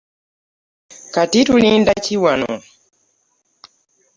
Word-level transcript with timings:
Kati 1.13 1.39
tulinda 1.47 1.93
ki 2.03 2.15
wano. 2.23 2.53